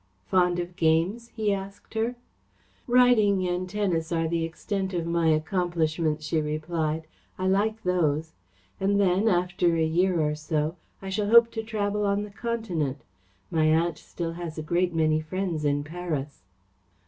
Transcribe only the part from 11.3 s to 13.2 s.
to travel on the Continent.